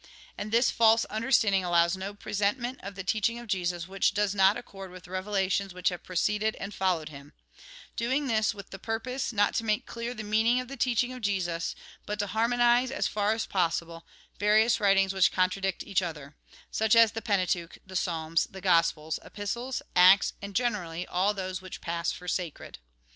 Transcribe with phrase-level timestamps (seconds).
[0.35, 4.33] And this false understanding allows no present ment of the teaching of Jesus which does
[4.33, 7.33] not accord with the revelations which have preceded and followed him;
[7.95, 11.21] doing this with the purpose, not to make clear the meaning of the teaching of
[11.21, 11.75] Jesus,
[12.07, 14.07] but to harmonise, as far as possible,
[14.39, 16.35] various writings which contradict each other;
[16.71, 21.79] such as the Pentateuch, the Psalms, the Gospels, Epistles, Acts, and, generally, all those which
[21.79, 22.79] pass for sacred.